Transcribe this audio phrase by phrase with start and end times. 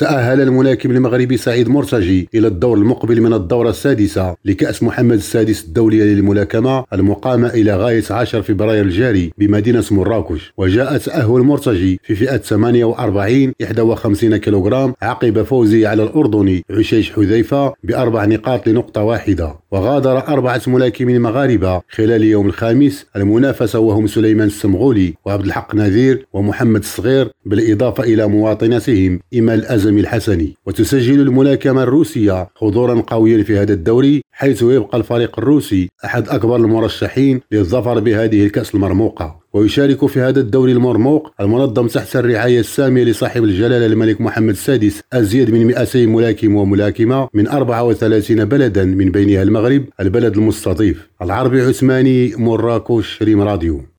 [0.00, 6.04] تأهل الملاكم المغربي سعيد مرتجي إلى الدور المقبل من الدورة السادسة لكأس محمد السادس الدولية
[6.04, 10.52] للملاكمة المقامة إلى غاية 10 فبراير الجاري بمدينة مراكش.
[10.56, 18.24] وجاء تأهل مرتجي في فئة 48 51 كيلوغرام عقب فوزه على الأردني عشيش حذيفة بأربع
[18.24, 19.59] نقاط لنقطة واحدة.
[19.72, 26.80] وغادر أربعة ملاكمين مغاربة خلال يوم الخامس المنافسة وهم سليمان السمغولي وعبد الحق نذير ومحمد
[26.80, 30.56] الصغير بالإضافة إلى مواطنتهم إيمان الأزمي الحسني.
[30.66, 37.40] وتسجل الملاكمة الروسية حضورا قويا في هذا الدوري حيث يبقى الفريق الروسي أحد أكبر المرشحين
[37.52, 39.39] للظفر بهذه الكأس المرموقة.
[39.52, 45.50] ويشارك في هذا الدوري المرموق المنظم تحت الرعاية السامية لصاحب الجلالة الملك محمد السادس أزيد
[45.50, 51.08] من 200 ملاكم وملاكمة من 34 بلدا من بينها المغرب البلد المستضيف.
[51.22, 53.82] العربي عثماني مراكش ريم راديو.